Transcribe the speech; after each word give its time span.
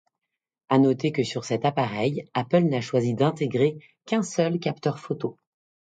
À 0.69 0.79
noter 0.79 1.11
que 1.11 1.21
sur 1.23 1.45
cet 1.45 1.63
appareil, 1.63 2.27
Apple 2.33 2.63
n'a 2.63 2.81
choisi 2.81 3.13
d'intégrer 3.13 3.77
qu'un 4.07 4.23
seul 4.23 4.57
capteur 4.57 4.97
photo. 4.97 5.37